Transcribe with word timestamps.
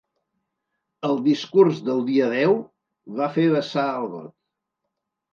El 1.09 1.19
discurs 1.25 1.81
del 1.89 1.99
dia 2.07 2.29
deu 2.31 2.55
‘va 3.19 3.27
fer 3.35 3.45
vessar 3.57 3.83
el 3.99 4.09
got’ 4.15 4.33